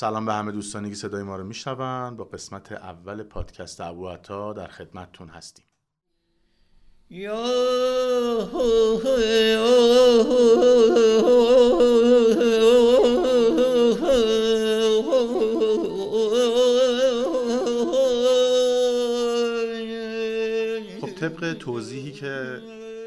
سلام 0.00 0.26
به 0.26 0.32
همه 0.32 0.52
دوستانی 0.52 0.88
که 0.90 0.96
صدای 0.96 1.22
ما 1.22 1.36
رو 1.36 1.44
میشنون. 1.44 2.16
با 2.16 2.24
قسمت 2.24 2.72
اول 2.72 3.22
پادکست 3.22 3.80
ابو 3.80 4.08
عطا 4.08 4.52
در 4.52 4.66
خدمتتون 4.66 5.28
هستیم. 5.28 5.64
خب 21.00 21.10
طبق 21.20 21.52
توضیحی 21.52 22.12
که 22.12 22.62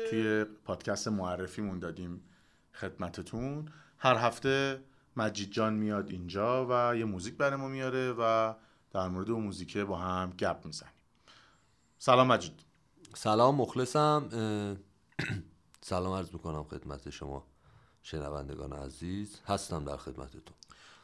توی 0.09 0.45
پادکست 0.65 1.07
معرفیمون 1.07 1.79
دادیم 1.79 2.21
خدمتتون 2.73 3.65
هر 3.97 4.15
هفته 4.15 4.79
مجید 5.17 5.51
جان 5.51 5.73
میاد 5.73 6.09
اینجا 6.09 6.67
و 6.69 6.97
یه 6.97 7.05
موزیک 7.05 7.37
برای 7.37 7.55
ما 7.55 7.67
میاره 7.67 8.11
و 8.11 8.53
در 8.91 9.07
مورد 9.07 9.29
اون 9.29 9.43
موزیکه 9.43 9.83
با 9.85 9.97
هم 9.97 10.29
گپ 10.29 10.65
می‌زنیم. 10.65 10.93
سلام 11.99 12.27
مجید. 12.27 12.59
سلام 13.13 13.55
مخلصم. 13.55 14.29
سلام 15.81 16.13
عرض 16.13 16.33
می‌کنم 16.33 16.63
خدمت 16.63 17.09
شما 17.09 17.47
شنوندگان 18.03 18.73
عزیز. 18.73 19.39
هستم 19.47 19.85
در 19.85 19.97
خدمتتون. 19.97 20.55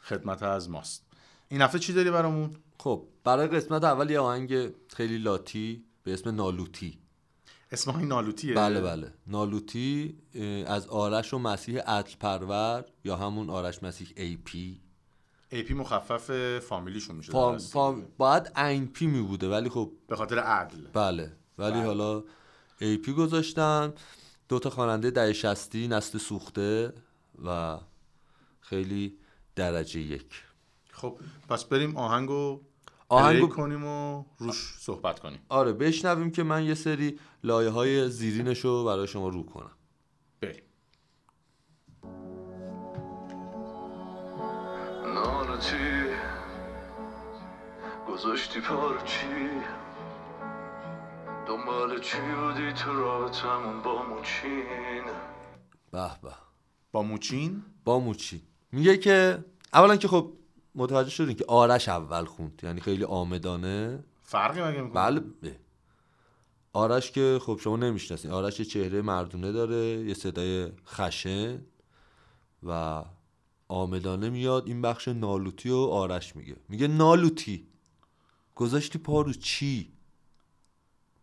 خدمت 0.02 0.44
از 0.44 0.70
ماست. 0.70 1.05
این 1.50 1.62
هفته 1.62 1.80
چی 1.80 1.94
داری 1.94 2.12
برامون؟ 2.12 2.55
خب 2.80 3.08
برای 3.23 3.48
قسمت 3.48 3.84
اول 3.84 4.09
یه 4.09 4.20
آهنگ 4.20 4.73
خیلی 4.88 5.17
لاتی 5.17 5.86
به 6.03 6.14
اسم 6.14 6.36
نالوتی. 6.36 7.00
اسم 7.72 7.91
آهنگ 7.91 8.08
نالوتیه. 8.08 8.54
بله 8.54 8.82
بله. 8.82 9.14
نالوتی 9.28 10.18
از 10.68 10.88
آرش 10.88 11.34
و 11.34 11.38
مسیح 11.38 11.80
عدل 11.80 12.12
پرور 12.20 12.86
یا 13.04 13.16
همون 13.16 13.50
آرش 13.50 13.84
مسیح 13.84 14.08
AP. 14.17 14.81
AP 15.52 15.73
مخفف 15.73 16.59
فامیلیشون 16.59 17.16
میشه. 17.16 17.32
فام،؟ 17.32 17.58
فام، 17.58 18.05
باید 18.18 18.58
این 18.58 18.88
پی 18.88 19.08
می 19.08 19.22
بوده 19.22 19.50
ولی 19.50 19.70
خب 19.70 19.92
به 20.08 20.16
خاطر 20.16 20.39
عدل. 20.39 20.88
بله. 20.94 21.31
ولی 21.58 21.72
بله. 21.72 21.86
حالا 21.86 22.23
AP 22.80 23.14
گذاشتن. 23.14 23.94
دو 24.50 24.59
تا 24.59 24.70
خواننده 24.70 25.11
دهه 25.11 25.33
شصتی 25.33 25.88
نسل 25.88 26.17
سوخته 26.17 26.94
و 27.45 27.78
خیلی 28.59 29.17
درجه 29.56 30.00
یک. 30.00 30.44
خب 30.92 31.20
پس 31.50 31.64
بریم 31.64 31.98
آهنگو 31.98 32.61
آهنگو- 33.09 33.47
کنیم 33.49 33.85
و 33.85 34.23
روش 34.38 34.73
صحبت 34.79 35.19
کنیم. 35.19 35.39
آره 35.49 35.73
بشنویم 35.73 36.31
که 36.31 36.43
من 36.43 36.63
یه 36.63 36.73
سری 36.73 37.19
لایه 37.43 37.69
های 37.69 38.09
زیرینش 38.09 38.59
رو 38.59 38.83
برای 38.83 39.07
شما 39.07 39.29
رو 39.29 39.43
کنم. 39.43 39.71
بریم. 40.41 40.61
نالتی 45.05 45.75
گذاشتی 48.07 48.59
پار 48.61 48.99
چی؟ 49.05 49.27
دنبال 51.47 52.02
چی 52.02 52.17
بودی 52.19 52.73
تو 52.73 52.93
رابطمون 52.93 53.81
با 53.81 54.03
موچین؟ 54.03 55.03
به 55.91 56.09
به. 56.23 56.31
با 56.91 57.02
موچین؟ 57.03 57.63
با 57.85 57.99
موچی 57.99 58.41
میگه 58.71 58.97
که 58.97 59.45
اولا 59.73 59.95
که 59.95 60.07
خب 60.07 60.33
متوجه 60.75 61.09
شدین 61.09 61.36
که 61.36 61.45
آرش 61.48 61.89
اول 61.89 62.25
خوند 62.25 62.62
یعنی 62.64 62.81
خیلی 62.81 63.03
آمدانه؟ 63.03 64.03
فرقی 64.23 64.62
مگه 64.62 64.81
می‌کنه؟ 64.81 65.20
بله. 65.20 65.59
آرش 66.73 67.11
که 67.11 67.39
خب 67.42 67.59
شما 67.64 67.78
نمی‌شناسین 67.78 68.31
آرش 68.31 68.59
یه 68.59 68.66
چهره 68.66 69.02
مردونه 69.02 69.52
داره 69.52 69.78
یه 69.78 70.14
صدای 70.14 70.72
خشن 70.88 71.61
و 72.64 73.03
آمدانه 73.67 74.30
میاد 74.30 74.67
این 74.67 74.81
بخش 74.81 75.08
نالوتی 75.08 75.70
و 75.70 75.76
آرش 75.76 76.36
میگه. 76.36 76.56
میگه 76.70 76.88
نالوتی 76.88 77.67
گذاشتی 78.56 79.00
پا 79.00 79.22
رو 79.22 79.33
چی؟ 79.33 79.92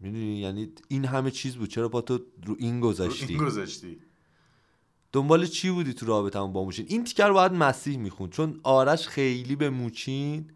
می‌دونی؟ 0.01 0.39
یعنی 0.39 0.73
این 0.89 1.05
همه 1.05 1.31
چیز 1.31 1.57
بود 1.57 1.69
چرا 1.69 1.89
پا 1.89 2.01
تو 2.01 2.19
رو 2.47 2.57
این 2.59 2.81
گذاشتی 2.81 3.27
این 3.27 3.45
گذاشتی. 3.45 3.99
دنبال 5.13 5.47
چی 5.47 5.71
بودی 5.71 5.95
تو 5.95 6.07
رابطه 6.07 6.39
با 6.41 6.65
موچین؟ 6.65 6.87
این 6.89 7.05
تیکر 7.05 7.31
باید 7.31 7.53
مسیح 7.53 7.99
می‌خوند 7.99 8.33
چون 8.33 8.61
آرش 8.63 9.09
خیلی 9.09 9.57
به 9.57 9.71
موچین 9.71 10.51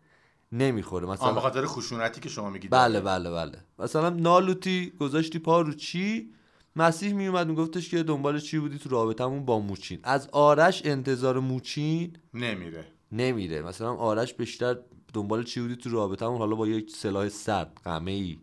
نمی‌خوره. 0.53 1.07
مثلا 1.07 1.33
به 1.33 1.41
خاطر 1.41 1.67
خشونتی 1.67 2.21
که 2.21 2.29
شما 2.29 2.51
میگید 2.51 2.71
بله 2.71 3.01
بله 3.01 3.31
بله. 3.31 3.59
مثلا 3.79 4.11
نالوتی 4.11 4.93
گذاشتی 5.01 5.39
پا 5.39 5.61
رو 5.61 5.73
چی؟ 5.73 6.33
مسیح 6.77 7.13
میومد 7.13 7.49
میگفتش 7.49 7.89
که 7.89 8.03
دنبال 8.03 8.41
چی 8.41 8.59
بودی 8.59 8.79
تو 8.79 8.89
رابطمون 8.89 9.45
با 9.45 9.59
موچین؟ 9.59 9.99
از 10.03 10.29
آرش 10.33 10.83
انتظار 10.85 11.41
موچین 11.41 12.17
نمیره. 12.35 12.85
نمیره. 13.13 13.63
مثلا 13.63 13.95
آرش 13.95 14.35
بیشتر 14.35 14.77
دنبال 15.15 15.45
چی 15.45 15.61
بودی 15.61 15.77
تو 15.77 15.91
رابطمون 15.91 16.39
حالا 16.39 16.57
با 16.57 16.67
یک 16.67 16.91
سلاح 16.91 17.29
سرد 17.29 17.81
قمه 17.85 18.11
ای. 18.11 18.39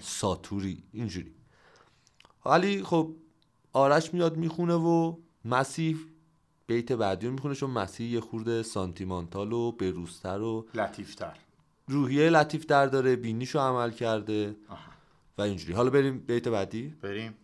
ساتوری 0.00 0.82
اینجوری. 0.92 1.34
ولی 2.46 2.82
خب 2.82 3.14
آرش 3.72 4.14
میاد 4.14 4.36
می‌خونه 4.36 4.74
و 4.74 5.16
مسیح 5.44 5.96
بیت 6.66 6.92
بعدی 6.92 7.26
رو 7.26 7.32
می‌خونه 7.32 7.54
چون 7.54 7.70
مسیح 7.70 8.12
یه 8.12 8.20
خورده 8.20 8.62
سانتیمانتال 8.62 9.52
و 9.52 9.72
بروزتر 9.72 10.40
و 10.40 10.66
لطیفتر. 10.74 11.36
روحیه 11.88 12.30
لطیف 12.30 12.66
در 12.66 12.86
داره 12.86 13.16
بینیشو 13.16 13.58
عمل 13.58 13.90
کرده. 13.90 14.56
آها. 14.68 14.78
و 15.38 15.42
اینجوری. 15.42 15.72
حالا 15.72 15.90
بریم 15.90 16.18
بیت 16.18 16.48
بعدی. 16.48 16.94
بریم. 17.02 17.34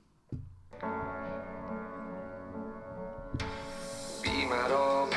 بیمرام 4.23 5.09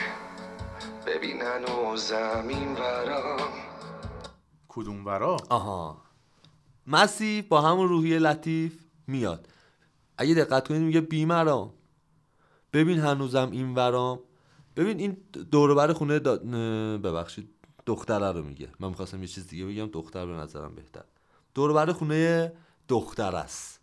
ببین 1.08 1.42
هنوز 1.42 2.04
زمین 2.04 2.74
برام 2.74 3.50
کدوم 4.68 5.06
ورا؟ 5.06 5.38
آها. 5.50 6.02
مسیح 6.88 7.42
با 7.42 7.62
همون 7.62 7.90
روحیه 7.90 8.20
لطیف 8.20 8.86
میاد. 9.08 9.48
اگه 10.18 10.34
دقت 10.34 10.68
کنید 10.68 10.82
میگه 10.82 11.02
بیمرام. 11.02 11.74
ببین 12.74 13.00
هنوزم 13.00 13.52
این 13.52 13.76
ورام. 13.76 14.20
ببین 14.76 15.00
این 15.00 15.18
دوروبر 15.52 15.94
خونه 15.94 16.20
دا... 16.20 16.38
ببخشید 16.98 17.50
دختره 17.86 18.32
رو 18.32 18.44
میگه. 18.44 18.70
من 18.80 18.90
می‌خواستم 18.90 19.22
یه 19.22 19.28
چیز 19.28 19.48
دیگه 19.48 19.66
بگم 19.66 19.88
دختر 19.88 20.26
به 20.26 20.32
نظرم 20.32 20.76
بهتر. 20.76 21.04
دوروبر 21.54 21.92
خونه 21.92 22.54
دختر 22.88 23.36
است. 23.36 23.80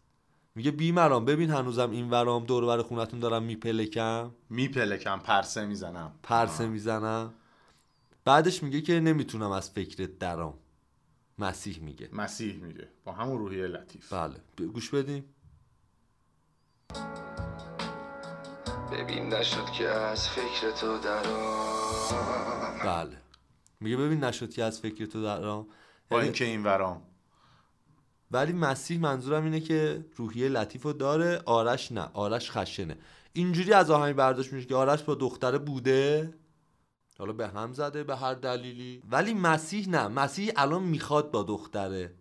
میگه 0.54 0.70
بیمرام 0.70 1.24
ببین 1.24 1.50
هنوزم 1.50 1.90
این 1.90 2.10
ورام 2.10 2.44
دوروبر 2.44 2.82
خونتون 2.82 3.20
دارم 3.20 3.42
میپلکم. 3.42 4.30
میپلکم 4.50 5.18
پرسه 5.18 5.66
می‌زنم. 5.66 6.12
پرسه 6.22 6.66
می‌زنم. 6.66 7.34
بعدش 8.24 8.62
میگه 8.62 8.80
که 8.80 9.00
نمی‌تونم 9.00 9.50
از 9.50 9.70
فکرت 9.70 10.18
درام. 10.18 10.54
مسیح 11.38 11.80
میگه. 11.80 12.08
مسیح 12.12 12.54
میگه. 12.54 12.88
با 13.04 13.12
همون 13.12 13.38
روحیه 13.38 13.66
لطیف. 13.66 14.12
بله. 14.12 14.40
گوش 14.72 14.90
بدیم 14.90 15.24
ببین 18.92 19.34
نشد 19.34 19.64
که 19.70 19.88
از 19.88 20.28
فکر 20.28 20.70
تو 20.70 20.98
درام 20.98 21.66
بله. 22.84 23.16
میگه 23.80 23.96
ببین 23.96 24.24
نشد 24.24 24.50
که 24.50 24.64
از 24.64 24.80
فکر 24.80 25.06
تو 25.06 25.22
درام 25.22 25.66
با 26.10 26.16
یعنی- 26.16 26.24
اینکه 26.24 26.44
این 26.44 26.62
ورام 26.64 27.02
ولی 28.30 28.52
مسیح 28.52 29.00
منظورم 29.00 29.44
اینه 29.44 29.60
که 29.60 30.04
روحیه 30.16 30.48
لطیف 30.48 30.82
رو 30.82 30.92
داره 30.92 31.42
آرش 31.46 31.92
نه. 31.92 32.08
آرش 32.14 32.50
خشنه. 32.50 32.96
اینجوری 33.32 33.72
از 33.72 33.90
آهنگ 33.90 34.16
برداشت 34.16 34.52
میشه 34.52 34.66
که 34.68 34.74
آرش 34.74 35.02
با 35.02 35.14
دختره 35.14 35.58
بوده. 35.58 36.34
حالا 37.18 37.32
به 37.32 37.48
هم 37.48 37.72
زده 37.72 38.04
به 38.04 38.16
هر 38.16 38.34
دلیلی. 38.34 39.02
ولی 39.10 39.34
مسیح 39.34 39.88
نه. 39.88 40.08
مسیح 40.08 40.52
الان 40.56 40.82
می‌خواد 40.82 41.30
با 41.30 41.42
دختره 41.42 42.14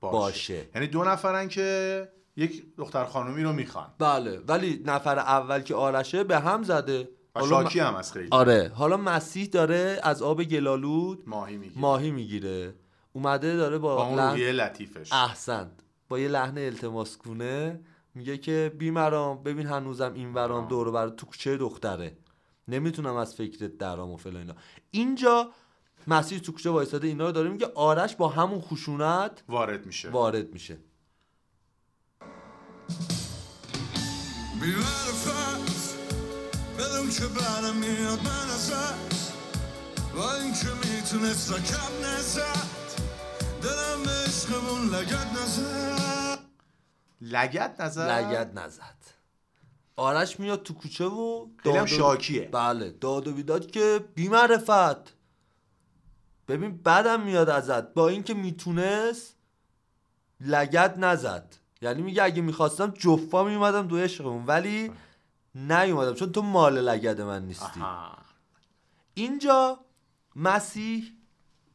باشه. 0.00 0.12
باشه. 0.18 0.68
یعنی 0.74 0.86
دو 0.86 1.04
نفرن 1.04 1.48
که 1.48 2.08
یک 2.40 2.76
دختر 2.76 3.04
خانومی 3.04 3.42
رو 3.42 3.52
می‌خوان. 3.52 3.86
بله 3.98 4.40
ولی 4.48 4.82
نفر 4.86 5.18
اول 5.18 5.60
که 5.60 5.74
آرشه 5.74 6.24
به 6.24 6.38
هم 6.38 6.62
زده. 6.62 7.08
و 7.34 7.40
حالا 7.40 7.62
شاکی 7.62 7.80
م- 7.80 7.84
هم 7.84 7.94
از 7.94 8.12
خیلی. 8.12 8.28
آره 8.30 8.72
حالا 8.74 8.96
مسیح 8.96 9.46
داره 9.46 10.00
از 10.02 10.22
آب 10.22 10.44
گلالود 10.44 11.22
ماهی 11.26 11.56
میگه 11.56 11.78
ماهی 11.78 12.10
می‌گیره. 12.10 12.74
اومده 13.12 13.56
داره 13.56 13.78
با, 13.78 13.96
با 13.96 14.06
اون 14.06 14.18
لحن 14.18 14.36
لطیفش. 14.36 15.12
احسنت. 15.12 15.70
با 16.08 16.18
یه 16.18 16.28
لحن 16.28 16.58
التماس 16.58 17.18
گونه 17.18 17.80
میگه 18.14 18.38
که 18.38 18.72
بیمرام 18.78 19.42
ببین 19.42 19.66
هنوزم 19.66 20.12
این 20.14 20.34
ورام 20.34 20.68
دور 20.68 20.90
بر 20.90 21.08
تو 21.08 21.26
کوچه 21.26 21.56
دختره. 21.56 22.16
نمی‌تونم 22.68 23.16
از 23.16 23.34
فکرت 23.34 23.78
درام 23.78 24.10
و 24.10 24.16
فلان 24.16 24.36
اینا. 24.36 24.54
اینجا 24.90 25.50
مسیح 26.06 26.38
تو 26.38 26.52
کوچه 26.52 26.70
وایساده 26.70 27.08
اینا 27.08 27.26
رو 27.26 27.32
داره 27.32 27.48
میگه 27.50 27.66
آرش 27.74 28.16
با 28.16 28.28
همون 28.28 28.60
خشونت 28.60 29.42
وارد 29.48 29.86
میشه. 29.86 30.10
وارد 30.10 30.52
میشه. 30.52 30.78
بیمار 34.60 35.12
فرس 35.24 35.94
بدون 36.78 37.10
که 37.10 37.26
برم 37.26 37.76
میاد 37.76 38.18
من 38.22 38.50
ازت 38.54 39.32
با 40.14 40.32
این 40.34 40.52
که 40.54 40.68
می‌تونست 40.68 41.52
رکب 41.52 42.04
نزد 42.04 42.70
دلم 43.62 44.02
به 44.04 44.10
عشقمون 44.10 44.88
لگت 44.94 45.26
نزد؟ 45.42 46.38
لگت 47.20 48.50
نزد. 48.54 48.96
آرش 49.96 50.40
میاد 50.40 50.62
تو 50.62 50.74
کوچه 50.74 51.04
و 51.04 51.46
خیلی 51.56 51.76
هم 51.78 51.84
داد 51.84 51.92
و- 51.92 51.96
شاکیه. 51.96 52.48
بله 52.52 52.90
داد 52.90 53.28
و 53.28 53.32
بیداد 53.32 53.70
که 53.70 54.04
بیمعرفت 54.14 55.14
ببین 56.48 56.82
بدم 56.82 57.22
میاد 57.22 57.48
ازت. 57.50 57.94
با 57.94 58.08
اینکه 58.08 58.34
می‌تونست 58.34 59.34
لگد 60.40 60.94
نزد. 60.98 61.56
یعنی 61.82 62.02
میگه 62.02 62.22
اگه 62.22 62.42
می‌خواستم 62.42 62.94
جفا 62.98 63.44
میومدم 63.44 63.86
دو 63.86 63.96
عشقمون 63.96 64.46
ولی 64.46 64.92
نیومدم 65.54 66.14
چون 66.14 66.32
تو 66.32 66.42
مال 66.42 66.80
لگد 66.80 67.20
من 67.20 67.46
نیستی. 67.46 67.80
آها. 67.80 68.18
اینجا 69.14 69.78
مسیح 70.36 71.04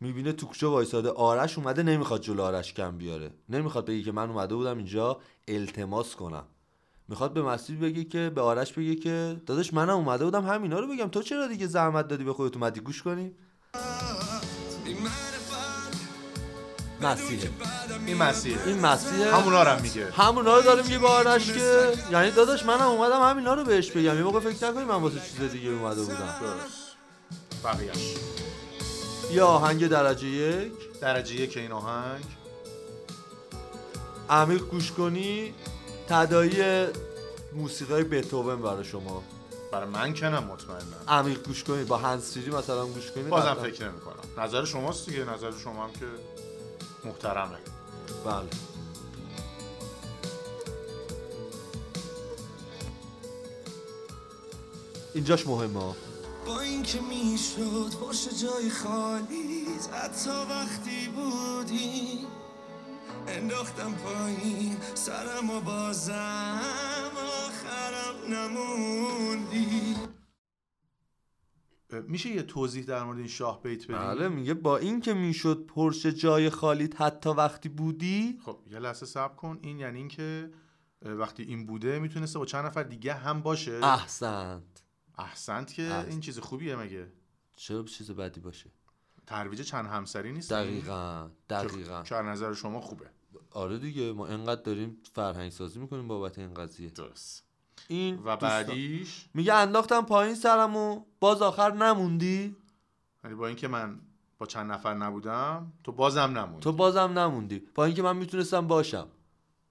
می‌بینه 0.02 0.32
توکشو 0.32 0.70
وایساده 0.70 1.10
آرش 1.10 1.58
اومده 1.58 1.84
نمی‌خواد 1.84 2.22
جلو 2.22 2.42
آرش 2.42 2.74
کم 2.74 2.98
بیاره. 2.98 3.32
نمی‌خواد 3.50 3.86
بگه 3.86 4.04
که 4.04 4.12
من 4.12 4.30
اومده 4.30 4.56
بودم 4.56 4.78
اینجا 4.78 5.20
التماس 5.48 6.16
کنم. 6.16 6.44
می‌خواد 7.08 7.34
به 7.34 7.42
مسیح 7.42 7.80
بگه 7.80 8.04
که 8.04 8.32
به 8.36 8.42
آرش 8.42 8.74
بگه 8.74 8.96
که 8.96 9.42
داداش 9.46 9.74
منم 9.74 9.98
اومده 9.98 10.26
بودم 10.26 10.46
همینا 10.46 10.80
رو 10.80 10.88
بگم. 10.88 11.08
تو 11.08 11.22
چرا 11.22 11.48
دیگه 11.48 11.68
زحمت 11.68 12.08
دادی 12.08 12.24
به 12.24 12.34
خودت 12.34 12.56
اومدی 12.56 12.80
گوش 12.80 13.04
کنی؟ 13.04 13.32
مسیحه. 17.06 17.50
این 18.06 18.18
مسیحه. 18.18 18.68
این 18.68 18.80
مسیحه. 18.80 19.36
همونا 19.36 19.64
رو 19.64 19.70
هم 19.70 19.82
میگه. 19.82 20.12
همونا 20.12 20.56
رو 20.56 20.62
داره 20.62 20.84
میگه 20.84 21.00
به 21.00 21.08
آرش 21.08 21.52
که 21.52 21.94
یعنی 22.12 22.32
داداش 22.32 22.66
منم 22.66 22.82
اومدم 22.82 23.22
همینا 23.22 23.54
رو 23.54 23.64
بهش 23.64 23.92
بگم. 23.92 24.16
یه 24.16 24.24
موقع 24.24 24.40
فکر 24.40 24.70
نکنی 24.70 24.84
من 24.84 24.96
واسه 24.96 25.16
چیز 25.16 25.52
دیگه 25.52 25.70
اومده 25.70 26.02
بودم. 26.02 26.36
بقیهش 27.64 28.16
یا 29.32 29.48
آهنگ 29.48 29.88
درجه 29.88 30.28
یک. 30.28 31.00
درجه 31.02 31.36
یک 31.36 31.58
این 31.58 31.72
آهنگ. 31.72 32.26
عمیق 34.30 34.62
گوش 34.62 34.92
کنی 34.92 35.54
تدایی 36.10 36.86
موسیقی 37.54 38.04
بتوون 38.04 38.62
برای 38.62 38.84
شما. 38.84 39.24
برای 39.72 39.90
من 39.90 40.14
که 40.14 40.26
نه 40.26 40.40
مطمئنم. 40.40 40.82
عمیق 41.08 41.44
گوش 41.44 41.64
کنی 41.64 41.84
با 41.84 41.98
هنسفری 41.98 42.50
مثلا 42.50 42.86
گوش 42.86 43.12
کنی 43.12 43.24
بازم. 43.24 43.54
فکر 43.54 43.84
نمی 43.90 44.00
کنم 44.00 44.44
نظر 44.44 44.66
شماست 44.66 45.10
دیگه. 45.10 45.26
نظر 45.34 45.52
شما 45.64 45.84
هم 45.84 45.92
که 45.92 46.06
محترمه. 47.06 47.58
بله. 48.26 48.50
اینجاش 55.14 55.48
مهمه. 55.48 55.96
با 56.46 56.60
اینکه 56.60 57.02
می‌شد 57.02 57.92
پشت 58.02 58.30
جای 58.30 58.70
خالی 58.70 59.66
حتی 59.94 60.30
وقتی 60.30 61.08
بودی 61.08 62.28
انداختم 63.28 63.94
پایین 63.94 64.78
سرم 64.94 65.50
و 65.50 65.62
بازم 65.62 67.12
آخرم 67.48 68.34
نموندی. 68.34 69.96
میشه 72.02 72.30
یه 72.30 72.44
توضیح 72.44 72.86
در 72.86 73.04
مورد 73.04 73.18
این 73.18 73.28
شاه 73.28 73.64
بیت 73.64 73.84
بدیم 73.84 73.98
بله 73.98 74.28
میگه 74.28 74.54
با 74.54 74.78
اینکه 74.78 75.14
می‌شد 75.14 75.66
پرش 75.66 76.06
جای 76.06 76.50
خالیت 76.50 77.02
حتی 77.02 77.30
وقتی 77.30 77.70
بودی. 77.70 78.40
خب 78.46 78.60
یه 78.72 78.80
لحظه 78.80 79.06
صبر 79.06 79.36
کن. 79.36 79.60
این 79.62 79.80
یعنی 79.80 79.98
اینکه 79.98 80.52
وقتی 81.02 81.44
این 81.44 81.66
بوده 81.66 82.00
می‌تونسته 82.00 82.40
با 82.40 82.46
چند 82.46 82.66
نفر 82.66 82.84
دیگه 82.84 83.14
هم 83.14 83.42
باشه؟ 83.42 83.80
احسنت. 83.84 84.64
احسنت 85.18 85.74
که 85.74 85.84
احسنت. 85.84 86.08
این 86.08 86.20
چیز 86.20 86.40
خوبیه 86.40 86.76
مگه؟ 86.76 87.12
چرا 87.56 87.84
چیز 87.84 88.12
بدی 88.12 88.40
باشه؟ 88.40 88.70
ترویج 89.28 89.62
چند 89.62 89.86
همسری 89.86 90.32
نیست؟ 90.32 90.54
دقیقا 90.54 91.30
دقیقا. 91.50 92.04
که 92.04 92.16
از 92.16 92.26
نظر 92.26 92.54
شما 92.54 92.82
خوبه؟ 92.82 93.06
آره 93.52 93.80
دیگه 93.80 94.14
ما 94.14 94.28
انقدر 94.28 94.62
داریم 94.62 94.98
فرهنگ 95.14 95.52
سازی 95.52 95.80
می‌کنیم 95.80 96.08
بابت 96.08 96.40
این 96.40 96.54
قضیه. 96.54 96.90
درست. 96.90 97.45
این 97.88 98.20
و 98.24 98.38
بعدیش 98.38 99.26
میگه 99.34 99.54
انداختم 99.54 100.02
پایین 100.02 100.36
سرمو 100.36 101.06
باز 101.20 101.42
آخر 101.42 101.74
نموندی؟ 101.74 102.56
یعنی 103.24 103.36
با 103.36 103.48
اینکه 103.48 103.68
من 103.68 104.00
با 104.40 104.46
چند 104.46 104.72
نفر 104.72 104.94
نبودم 104.94 105.72
تو 105.84 105.92
بازم 105.92 106.20
نموندی. 106.20 106.60
تو 106.60 106.72
بازم 106.72 107.20
نموندی. 107.20 107.64
با 107.76 107.86
اینکه 107.86 108.02
من 108.02 108.18
می‌تونستم 108.18 108.68
باشم. 108.68 109.08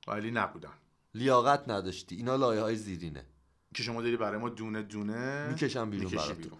ولی 0.06 0.30
نبودم 0.30 0.72
لیاقت 1.14 1.68
نداشتی. 1.68 2.16
اینا 2.16 2.36
لایه 2.36 2.60
های 2.60 2.76
زیرینه. 2.76 3.26
که 3.74 3.82
شما 3.82 4.02
داری 4.02 4.16
برای 4.16 4.40
ما 4.40 4.48
دونه 4.48 4.82
دونه 4.82 5.48
می‌کشم 5.48 5.90
بیرون 5.90 6.10
برات. 6.10 6.32
بیرون. 6.32 6.58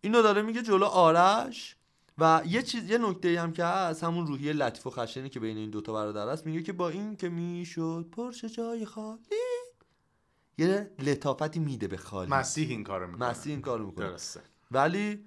اینو 0.00 0.22
داره 0.22 0.42
میگه 0.42 0.62
جلو 0.62 0.84
آرش 0.84 1.76
و 2.18 2.42
یه 2.46 2.62
چیز 2.62 2.90
یه 2.90 2.98
نکته 2.98 3.40
هم 3.40 3.52
که 3.52 3.64
هست 3.64 4.04
همون 4.04 4.26
روحیه 4.26 4.52
لطیف 4.52 4.86
و 4.86 4.90
خشنی 4.90 5.28
که 5.28 5.40
بین 5.40 5.56
این 5.56 5.70
دوتا 5.70 5.92
برادر 5.92 6.28
است 6.28 6.46
میگه 6.46 6.62
که 6.62 6.72
با 6.72 6.88
این 6.88 7.16
که 7.16 7.28
می‌شد 7.28 8.06
پرش 8.12 8.44
جای 8.44 8.86
خالی. 8.86 9.59
یه 10.58 10.90
لطافتی 10.98 11.60
میده 11.60 11.88
به 11.88 11.96
خالی. 11.96 12.30
مسیح 12.30 12.68
این 12.68 12.84
کارو 12.84 13.06
می‌کنه. 13.06 13.28
مسیح 13.30 13.52
این 13.52 13.62
کارو 13.62 13.86
می‌کنه. 13.86 14.08
درسته. 14.08 14.40
ولی 14.70 15.24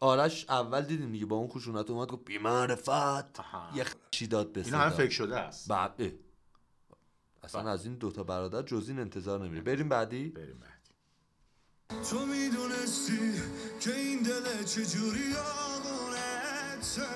آرش 0.00 0.46
اول 0.48 0.80
دیدیم 0.80 1.12
دیگه 1.12 1.26
با 1.26 1.36
اون 1.36 1.48
خشونت 1.48 1.90
اومد 1.90 2.08
گفت 2.08 2.24
بیمعرفت. 2.24 2.88
یه 3.74 3.84
چی 4.10 4.26
داد 4.26 4.52
به 4.52 4.64
اینا 4.64 4.78
هم 4.78 4.88
صدا. 4.88 4.96
فکر 4.96 5.10
شده 5.10 5.38
است. 5.38 5.68
بعد. 5.68 6.12
اصلا 7.42 7.62
بله. 7.62 7.70
از 7.70 7.84
این 7.84 7.94
دوتا 7.94 8.22
برادر 8.24 8.62
جز 8.62 8.88
این 8.88 8.98
انتظار 8.98 9.44
نمیره 9.44 9.62
بریم 9.62 9.88
بعدی. 9.88 10.28
بریم 10.28 10.58
بعدی. 10.58 10.70
تو 12.10 12.26
می‌دونستی 12.26 13.42
که 13.80 13.96
این 13.96 14.22
دل 14.22 14.64
چجوری 14.64 15.34
آقونته 15.34 17.08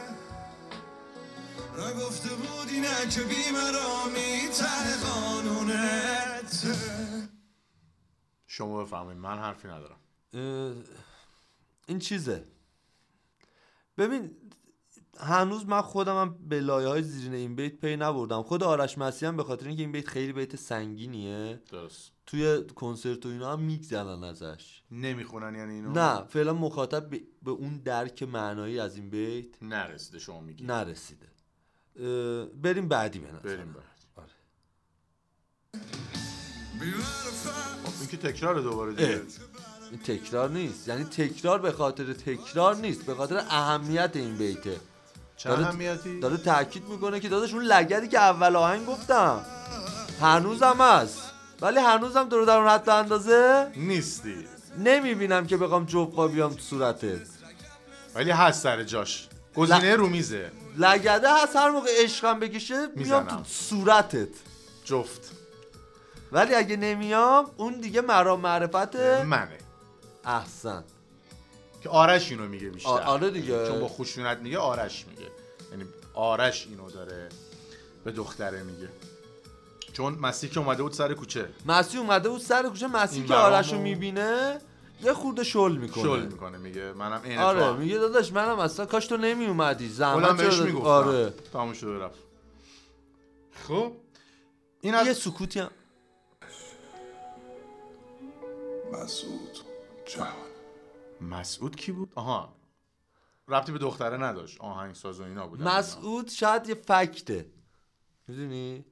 نگفته 1.78 2.28
بودی 2.28 2.80
نه 2.80 3.08
که 3.10 3.20
بیمرامی 3.20 4.48
ته 4.58 5.06
قانونته. 5.06 6.74
شما 8.56 8.84
بفهمید 8.84 9.16
من 9.16 9.38
حرفی 9.38 9.68
ندارم. 9.68 9.98
این 11.88 11.98
چیزه. 11.98 12.44
ببین 13.98 14.30
هنوز 15.20 15.66
من 15.66 15.80
خودم 15.80 16.16
هم 16.20 16.48
به 16.48 16.60
لایه 16.60 16.88
های 16.88 17.02
زیرین 17.02 17.34
این 17.34 17.56
بیت 17.56 17.74
پی 17.80 17.96
نبردم. 17.96 18.42
خود 18.42 18.62
آرش 18.62 18.98
مسیح 18.98 19.28
هم 19.28 19.36
به 19.36 19.44
خاطر 19.44 19.66
اینکه 19.66 19.82
این 19.82 19.92
بیت 19.92 20.08
خیلی 20.08 20.32
بیت 20.32 20.56
سنگینیه 20.56 21.62
درست. 21.70 22.12
توی 22.26 22.64
کنسرت 22.74 23.26
و 23.26 23.28
اینا 23.28 23.52
هم 23.52 23.60
میگذرن 23.60 24.24
ازش. 24.24 24.82
نمی‌خونن 24.90 25.54
یعنی 25.54 25.72
اینو؟ 25.74 25.92
نه 25.92 26.24
فعلا 26.24 26.52
مخاطب 26.52 27.10
به- 27.10 27.50
اون 27.50 27.76
درک 27.76 28.22
معنایی 28.22 28.80
از 28.80 28.96
این 28.96 29.10
بیت 29.10 29.62
نرسیده 29.62 30.18
شما 30.18 30.40
میگی. 30.40 30.64
نرسیده. 30.64 31.26
بریم 32.62 32.88
بعدی 32.88 33.18
به. 33.18 33.32
بریم 33.32 33.72
خب 33.72 33.78
این 38.00 38.08
که 38.10 38.16
تکرار 38.16 38.60
دوباره 38.60 38.92
دیگه. 38.92 39.22
این 39.90 40.00
تکرار 40.00 40.50
نیست. 40.50 40.88
یعنی 40.88 41.04
تکرار 41.04 41.58
به 41.58 41.72
خاطر 41.72 42.12
تکرار 42.12 42.76
نیست. 42.76 43.06
به 43.06 43.14
خاطر 43.14 43.36
اهمیت 43.36 44.10
این 44.14 44.36
بیته. 44.36 44.76
چه 45.36 45.48
داره- 45.48 45.66
اهمیتی؟ 45.66 46.20
داره 46.20 46.36
تاکید 46.36 46.88
می‌کنه 46.88 47.20
که 47.20 47.28
داداش 47.28 47.54
اون 47.54 47.62
لگدی 47.64 48.08
که 48.08 48.18
اول 48.18 48.56
آهنگ 48.56 48.86
گفتم 48.86 49.40
هنوزم 50.20 50.76
هست. 50.80 51.22
ولی 51.60 51.78
هنوزم 51.80 52.24
دور 52.28 52.44
در 52.44 52.56
اون 52.56 52.68
حد 52.68 52.88
اندازه 52.90 53.72
نیستی. 53.76 54.34
نمی‌بینم 54.78 55.46
که 55.46 55.56
بخوام 55.56 55.84
جبقا 55.84 56.28
بیام 56.28 56.52
تو 56.54 56.60
صورتت 56.60 57.20
ولی 58.14 58.30
هست 58.30 58.62
سر 58.62 58.82
جاش. 58.82 59.28
گزینه 59.56 59.96
رو 59.96 60.06
میزه. 60.08 60.50
لگده 60.78 61.42
هست 61.42 61.56
هر 61.56 61.70
موقع 61.70 61.88
عشقم 62.04 62.40
بکشه 62.40 62.86
میام. 62.96 63.26
تو 63.26 63.36
صورتت. 63.44 64.28
جفت. 64.84 65.32
ولی 66.34 66.54
اگه 66.54 66.76
نمیام 66.76 67.50
اون 67.56 67.80
دیگه 67.80 68.00
مرام 68.00 68.40
معرفت 68.40 68.96
منه. 68.96 69.58
احسن. 70.24 70.84
که 71.82 71.88
آرش 71.88 72.30
اینو 72.30 72.48
میگه 72.48 72.70
بیشتر. 72.70 72.90
آره 72.90 73.30
دیگه. 73.30 73.68
چون 73.68 73.80
با 73.80 73.88
خشونت 73.88 74.38
میگه 74.38 74.58
آرش 74.58 75.04
میگه. 75.06 75.30
یعنی 75.70 75.84
آرش 76.14 76.66
اینو 76.66 76.90
داره 76.90 77.28
به 78.04 78.12
دختره 78.12 78.62
میگه. 78.62 78.88
چون 79.92 80.14
مسیح 80.14 80.50
که 80.50 80.60
اومده 80.60 80.82
بود 80.82 80.92
سر 80.92 81.14
کوچه. 81.14 81.48
مسیح 81.66 82.00
اومده 82.00 82.28
بود 82.28 82.40
سر 82.40 82.68
کوچه 82.68 82.86
مسیح 82.86 83.18
این 83.18 83.28
که 83.28 83.34
آرش 83.34 83.72
رو 83.72 83.78
می‌بینه 83.78 84.60
یه 85.02 85.12
خورده 85.12 85.44
شل 85.44 85.76
می‌کنه. 85.76 86.04
شل 86.04 86.26
می‌کنه 86.26 86.58
میگه. 86.58 86.92
منم 86.92 87.20
عین 87.24 87.38
آره 87.38 87.60
تو 87.60 87.74
میگه 87.76 87.98
داداش 87.98 88.32
منم 88.32 88.58
اصلا 88.58 88.86
کاش 88.86 89.06
تو 89.06 89.16
نمی 89.16 89.46
اومدی 89.46 89.88
زحمت 89.88 90.36
بهش 90.36 90.58
می‌گفتم. 90.58 90.88
آره. 90.88 91.34
تموم 91.52 91.72
شده 91.72 91.98
رفت. 91.98 92.18
خب 93.68 93.92
این 94.80 94.94
یه 94.94 95.00
از 95.00 95.16
سکوتی 95.16 95.60
هم 95.60 95.70
مسعود 98.94 99.58
جان 100.06 100.28
مسعود 101.20 101.76
کی 101.76 101.92
بود؟ 101.92 102.12
آها. 102.14 102.56
ربطی 103.48 103.72
به 103.72 103.78
دختره 103.78 104.16
نداشت. 104.16 104.60
آهنگساز 104.60 105.20
و 105.20 105.22
اینا 105.22 105.46
بود. 105.46 105.62
مسعود 105.62 106.28
شاید 106.28 106.68
یه 106.68 106.74
فکته. 106.74 107.50
می‌دونی؟ 108.28 108.84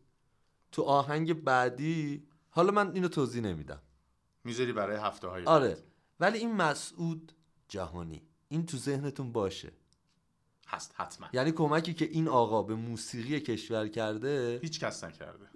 تو 0.73 0.83
آهنگ 0.83 1.45
بعدی 1.45 2.27
حالا 2.51 2.73
من 2.73 2.95
اینو 2.95 3.09
توضیح 3.09 3.43
نمیدم. 3.43 3.83
می‌ذاری 4.45 4.73
برای 4.73 4.97
هفته 4.97 5.29
های 5.29 5.45
آره 5.45 5.79
ولی 6.21 6.39
این 6.39 6.53
مسعود 6.53 7.33
جهانی. 7.69 8.23
این 8.49 8.67
تو 8.67 8.77
ذهنتون 8.77 9.33
باشه. 9.33 9.73
هست 10.69 10.95
حتما. 10.97 11.29
یعنی 11.33 11.53
کمکی 11.53 11.95
که 11.95 12.05
این 12.05 12.29
آقا 12.29 12.63
به 12.63 12.75
موسیقی 12.75 13.41
کشور 13.41 13.89
کرده 13.89 14.59
هیچ 14.63 14.81
کس 14.81 15.05
نکرده. 15.05 15.47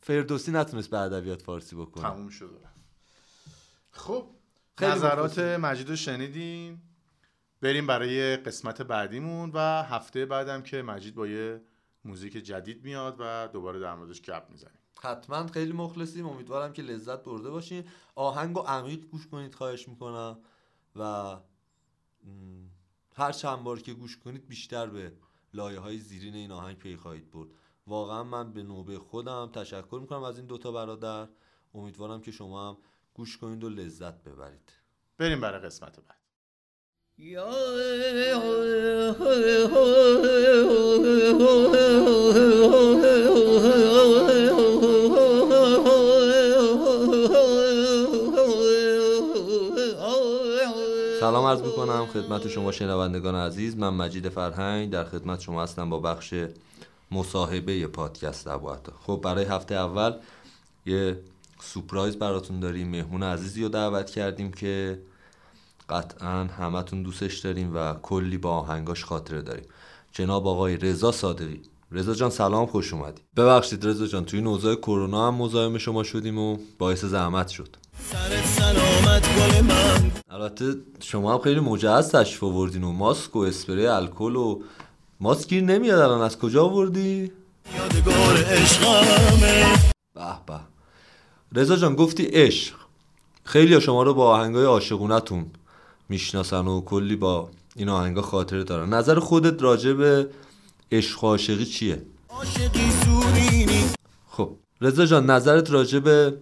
فردوسی 0.00 0.52
نتونست 0.52 0.90
به 0.90 0.98
ادبیات 0.98 1.42
فارسی 1.42 1.76
بکنه. 1.76 2.02
تموم 2.02 2.28
شد 2.28 2.72
خب 3.92 4.26
نظرات. 4.80 5.38
مجید 5.38 5.88
رو 5.88 5.96
شنیدیم 5.96 6.82
بریم 7.60 7.86
برای 7.86 8.36
قسمت 8.36 8.82
بعدیمون 8.82 9.50
و 9.54 9.82
هفته 9.82 10.26
بعدم 10.26 10.62
که 10.62 10.82
مجید 10.82 11.14
با 11.14 11.26
یه 11.26 11.62
موزیک 12.04 12.32
جدید 12.32 12.84
میاد 12.84 13.16
و 13.18 13.48
دوباره 13.52 13.80
در 13.80 13.94
موردش 13.94 14.22
گپ 14.22 14.50
می‌زنیم. 14.50 14.78
حتما 15.02 15.46
خیلی 15.46 15.72
مخلصیم. 15.72 16.28
امیدوارم 16.28 16.72
که 16.72 16.82
لذت 16.82 17.22
برده 17.22 17.50
باشین. 17.50 17.84
آهنگ 18.14 18.56
و 18.56 18.60
عمیق 18.60 19.00
گوش 19.00 19.26
کنید 19.26 19.54
خواهش 19.54 19.88
می‌کنم. 19.88 20.38
و 20.96 21.36
هر 23.16 23.32
چند 23.32 23.58
بار 23.58 23.80
که 23.80 23.94
گوش 23.94 24.18
کنید 24.18 24.48
بیشتر 24.48 24.86
به 24.86 25.12
لایه 25.54 25.78
های 25.78 25.98
زیرین 25.98 26.34
این 26.34 26.52
آهنگ 26.52 26.76
پی 26.78 26.96
خواهید 26.96 27.30
برد. 27.30 27.48
واقعا 27.86 28.24
من 28.24 28.52
به 28.52 28.62
نوبه 28.62 28.98
خودم 28.98 29.50
تشکر 29.54 29.98
می‌کنم 30.00 30.22
از 30.22 30.36
این 30.36 30.46
دوتا 30.46 30.72
برادر. 30.72 31.28
امیدوارم 31.74 32.20
که 32.20 32.30
شما 32.30 32.68
هم 32.68 32.76
گوش 33.14 33.38
کنید 33.38 33.64
و 33.64 33.68
لذت 33.68 34.24
ببرید. 34.24 34.72
بریم 35.18 35.40
برای 35.40 35.60
قسمت 35.60 35.96
بعد. 35.96 36.22
سلام 51.20 51.44
عرض 51.44 51.62
می‌کنم 51.62 52.06
خدمت 52.06 52.48
شما 52.48 52.72
شنوندگان 52.72 53.34
عزیز. 53.34 53.76
من 53.76 53.88
مجید 53.88 54.28
فرهنگ. 54.28 54.90
در 54.90 55.04
خدمت 55.04 55.40
شما 55.40 55.62
هستم 55.62 55.90
با 55.90 55.98
بخش 55.98 56.34
مصاحبه 57.10 57.86
پادکست 57.86 58.46
ابوعطا 58.46 58.92
خب 59.06 59.20
برای 59.24 59.44
هفته 59.44 59.74
اول 59.74 60.14
یه 60.86 61.20
سپرایز 61.62 62.16
براتون 62.16 62.60
داریم. 62.60 62.88
مهمون 62.88 63.22
عزیزی 63.22 63.62
رو 63.62 63.68
دعوت 63.68 64.10
کردیم 64.10 64.52
که 64.52 64.98
قطعا 65.88 66.44
همتون 66.44 67.02
دوستش 67.02 67.38
داریم 67.38 67.76
و 67.76 67.94
کلی 67.94 68.38
با 68.38 68.50
آهنگاش 68.50 69.04
خاطره 69.04 69.42
داریم. 69.42 69.64
جناب 70.12 70.46
آقای 70.46 70.76
رضا 70.76 71.12
صادقی. 71.12 71.62
رضا 71.92 72.14
جان 72.14 72.30
سلام 72.30 72.66
خوش 72.66 72.92
اومدی. 72.92 73.22
ببخشید 73.36 73.86
رضا 73.86 74.06
جان 74.06 74.24
توی 74.24 74.40
اوضاع 74.40 74.74
کرونا 74.74 75.28
هم 75.28 75.34
مزاحم 75.34 75.78
شما 75.78 76.02
شدیم 76.02 76.38
و 76.38 76.56
باعث 76.78 77.04
زحمت 77.04 77.48
شد. 77.48 77.76
سلامت 78.44 79.28
من. 79.62 80.10
البته 80.30 80.74
شما 81.00 81.32
هم 81.32 81.38
خیلی 81.38 81.60
مجهز 81.60 82.10
تشریف 82.10 82.44
آوردین 82.44 82.84
و 82.84 82.92
ماسک 82.92 83.36
و 83.36 83.38
اسپری 83.38 83.86
الکل 83.86 84.36
و 84.36 84.62
ماسک 85.20 85.48
گیر 85.48 85.62
نمیاد 85.64 85.98
الان. 85.98 86.20
از 86.20 86.38
کجا 86.38 86.64
آوردی؟ 86.64 87.32
یادگار 87.78 88.44
عشقمه. 88.44 89.64
به 90.14 90.22
به. 90.46 90.71
رضا 91.54 91.76
جان 91.76 91.94
گفتی 91.94 92.24
عشق. 92.24 92.74
خیلی 93.44 93.80
شما 93.80 94.02
رو 94.02 94.14
با 94.14 94.30
آهنگای 94.30 94.64
عاشقونتون 94.64 95.46
می‌شناسن 96.08 96.66
و 96.66 96.80
کلی 96.80 97.16
با 97.16 97.50
این 97.76 97.88
آهنگا 97.88 98.22
خاطره 98.22 98.64
دارن. 98.64 98.94
نظر 98.94 99.18
خودت 99.18 99.62
راجع 99.62 99.92
به 99.92 100.28
عشق 100.92 101.24
و 101.24 101.26
عاشقی 101.26 101.64
چیه؟ 101.64 102.02
خب 104.28 104.50
رضا 104.80 105.06
جان 105.06 105.30
نظرت 105.30 105.70
راجع 105.70 105.98
به 105.98 106.36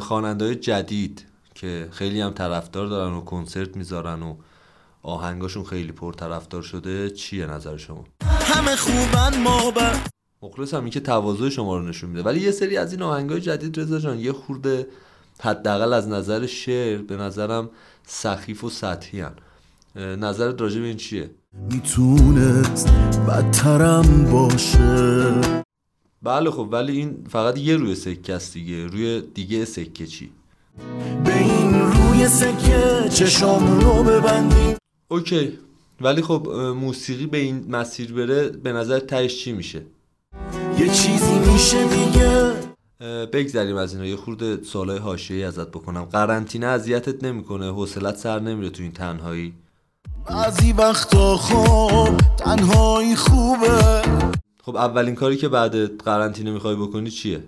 خواننده‌های 0.00 0.54
جدید 0.54 1.24
که 1.54 1.88
خیلی 1.92 2.20
هم 2.20 2.30
طرفدار 2.30 2.86
دارن 2.86 3.12
و 3.12 3.20
کنسرت 3.20 3.76
می‌ذارن 3.76 4.22
و 4.22 4.34
آهنگاشون 5.02 5.64
خیلی 5.64 5.92
پرطرفدار 5.92 6.62
شده 6.62 7.10
چیه 7.10 7.46
نظر 7.46 7.76
شما؟ 7.76 8.04
همه 8.22 8.76
خوبن 8.76 9.42
ما 9.42 9.72
مخلصم 10.42 10.80
این 10.80 10.90
که 10.90 11.00
تواضع 11.00 11.48
شما 11.48 11.78
رو 11.78 11.88
نشون 11.88 12.10
میده. 12.10 12.22
ولی 12.22 12.40
یه 12.40 12.50
سری 12.50 12.76
از 12.76 12.92
این 12.92 13.02
آهنگای 13.02 13.40
جدید 13.40 13.80
رضا 13.80 13.98
جان 13.98 14.20
یه 14.20 14.32
خورده 14.32 14.86
حداقل 15.40 15.92
از 15.92 16.08
نظر 16.08 16.46
شعر 16.46 17.02
به 17.02 17.16
نظرم 17.16 17.70
سخیف 18.06 18.64
و 18.64 18.70
سطحی 18.70 19.20
هن. 19.20 19.34
نظرت 20.16 20.60
راجع 20.60 20.80
به 20.80 20.86
این 20.86 20.96
چیه؟ 20.96 21.30
می‌تونست 21.70 22.90
بدترم 23.28 24.24
باشه. 24.32 25.40
بله 26.22 26.50
خب 26.50 26.68
ولی 26.72 26.96
این 26.96 27.26
فقط 27.30 27.58
یه 27.58 27.76
روی 27.76 27.94
سکه 27.94 28.34
است 28.34 28.54
دیگه. 28.54 28.86
روی 28.86 29.20
دیگه 29.34 29.64
سکه 29.64 30.06
چی؟ 30.06 30.30
به 31.24 31.38
این 31.38 31.74
روی 31.80 32.28
سکه 32.28 33.08
چشام 33.08 33.80
رو 33.80 34.02
ببندیم 34.02 34.76
اوکی. 35.08 35.58
ولی 36.00 36.22
خب 36.22 36.48
موسیقی 36.76 37.26
به 37.26 37.38
این 37.38 37.64
مسیر 37.68 38.12
بره 38.12 38.48
به 38.48 38.72
نظر 38.72 38.98
تهش 38.98 39.44
چی 39.44 39.52
میشه؟ 39.52 39.82
یه 40.78 40.88
چیزی 40.88 41.38
میشه 41.38 41.88
دیگه. 41.88 42.54
اه، 43.00 43.26
بگذریم 43.26 43.76
از 43.76 43.94
اینا. 43.94 44.06
یه 44.06 44.16
خورده 44.16 44.62
سوالای 44.62 44.98
حاشیه‌ای 44.98 45.44
ازت 45.44 45.68
بکنم. 45.68 46.04
قرنطینه 46.04 46.66
اذیتت 46.66 47.24
نمی‌کنه؟ 47.24 47.70
حوصلت 47.72 48.16
سر 48.16 48.40
نمیره 48.40 48.70
تو 48.70 48.82
این 48.82 48.92
تنهایی؟ 48.92 49.54
بعضی 50.30 50.72
وقتا 50.72 51.36
خب 51.36 52.16
تنهایی 52.36 53.16
خوبه. 53.16 54.02
خب 54.62 54.76
اولین 54.76 55.14
کاری 55.14 55.36
که 55.36 55.48
بعد 55.48 56.02
قرنطینه 56.02 56.50
می‌خوای 56.50 56.76
بکنی 56.76 57.10
چیه؟ 57.10 57.42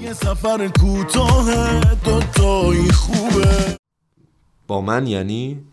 یه 0.00 0.12
سفر 0.12 0.68
کوتاه 0.68 1.80
دوتایی 1.94 2.90
خوبه. 2.92 3.76
با 4.66 4.80
من 4.80 5.06
یعنی؟ 5.06 5.64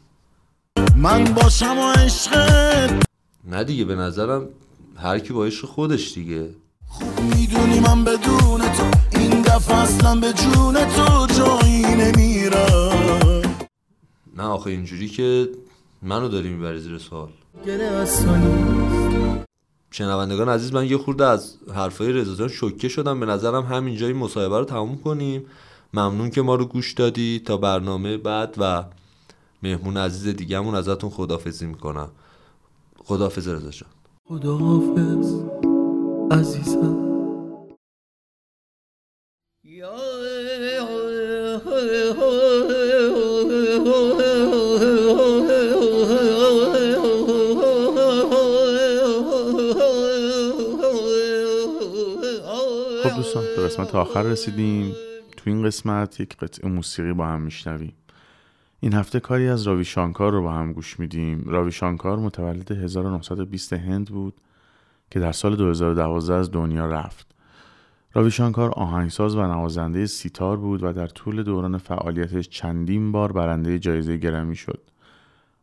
من 0.96 1.24
باشم 1.24 1.78
و 1.78 1.92
عشقت. 1.92 3.04
نه 3.48 3.64
دیگه 3.64 3.86
به 3.86 3.96
نظرم 3.96 4.50
هر 4.96 5.20
کی 5.20 5.34
با 5.34 5.46
عشق 5.46 5.66
خودش 5.66 6.14
دیگه. 6.14 6.50
خوب 6.94 7.20
می‌دونی 7.20 7.80
من 7.80 8.04
بدون 8.04 8.62
تو 8.62 8.84
این 9.20 9.42
دفعه 9.42 9.78
اصلا 9.78 10.16
به 10.16 10.34
جون 10.34 10.86
تو 10.86 11.28
جایی 11.28 11.82
نمیرم. 11.82 13.42
نه 14.38 14.44
آخه 14.44 14.70
اینجوری 14.70 15.10
که 15.10 15.50
منو 16.02 16.28
داری 16.28 16.50
می‌بری 16.50 16.80
زیر 16.80 16.98
سوال. 16.98 17.30
شنوندگان 19.92 20.50
عزیز 20.50 20.74
من 20.74 20.86
یه 20.86 20.98
خورده 20.98 21.26
از 21.26 21.56
حرفای 21.76 22.12
رضا 22.12 22.48
شوکه 22.48 22.90
شدم. 22.90 23.20
به 23.20 23.26
نظرم 23.26 23.66
همینجا 23.66 24.08
این 24.08 24.18
مصاحبه 24.18 24.60
رو 24.60 24.66
تموم 24.66 24.98
کنیم. 24.98 25.46
ممنون 25.94 26.30
که 26.30 26.42
ما 26.42 26.56
رو 26.56 26.66
گوش 26.66 26.94
دادی 26.94 27.42
تا 27.46 27.58
برنامه 27.58 28.18
بعد 28.18 28.56
و 28.58 28.84
مهمون 29.64 29.98
عزیز 29.98 30.36
دیگهمون 30.36 30.76
ازتون 30.76 31.10
خدافزی 31.10 31.66
می‌کنم. 31.66 32.10
خدافز 33.04 33.48
رضا 33.48 33.70
جان. 33.70 33.90
خداحافظ. 34.28 35.34
عزیزم. 36.34 37.14
خب 53.04 53.16
دوستان 53.16 53.44
به 53.56 53.64
قسمت 53.66 53.96
آخر 53.96 54.24
رسیدیم. 54.24 54.96
تو 55.38 55.50
این 55.50 55.64
قسمت 55.64 56.20
یک 56.20 56.38
قطعه 56.38 56.70
موسیقی 56.70 57.14
با 57.14 57.26
هم 57.26 57.42
میشنویم. 57.42 57.94
این 58.80 58.94
هفته 58.94 59.20
کاری 59.20 59.48
از 59.48 59.68
راوی 59.68 59.86
شانکار 59.86 60.32
رو 60.32 60.44
با 60.44 60.52
هم 60.52 60.74
گوش 60.74 61.00
میدیم. 61.00 61.44
راوی 61.48 61.72
شانکار 61.72 62.20
متولد 62.20 62.72
1920 62.72 63.74
هند 63.74 64.10
بود. 64.10 64.34
که 65.14 65.20
در 65.20 65.32
سال 65.32 65.56
2012 65.56 66.34
از 66.34 66.52
دنیا 66.52 66.86
رفت. 66.86 67.36
راوی 68.14 68.32
شانکار 68.32 68.72
آهنگساز 68.72 69.36
و 69.36 69.48
نوازنده 69.48 70.06
سیتار 70.06 70.58
بود 70.58 70.84
و 70.84 70.94
در 70.94 71.08
طول 71.08 71.44
دوران 71.44 71.78
فعالیتش 71.78 72.50
چندین 72.50 73.12
بار 73.12 73.32
برنده 73.32 73.80
جایزه 73.80 74.18
گرمی 74.18 74.56
شد. 74.56 74.82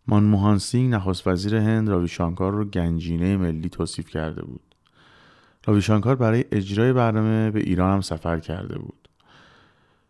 مانموهان 0.06 0.58
سینگ 0.58 0.94
نخست 0.94 1.26
وزیر 1.26 1.56
هند 1.56 1.88
راوی 1.88 2.08
شانکار 2.08 2.52
رو 2.52 2.64
گنجینه 2.64 3.36
ملی 3.36 3.68
توصیف 3.68 4.08
کرده 4.08 4.42
بود. 4.42 4.74
راوی 5.66 5.82
شانکار 5.82 6.16
برای 6.16 6.44
اجرای 6.52 6.92
برنامه 6.92 7.50
به 7.50 7.60
ایران 7.60 7.92
هم 7.92 8.00
سفر 8.00 8.40
کرده 8.40 8.78
بود. 8.78 9.08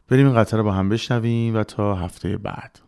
بریم 0.09 0.27
این 0.27 0.37
قطعه 0.37 0.59
رو 0.59 0.65
با 0.65 0.73
هم 0.73 0.89
بشنویم 0.89 1.57
و 1.57 1.65
تا 1.65 1.95
هفته 1.95 2.37
بعد. 2.37 2.81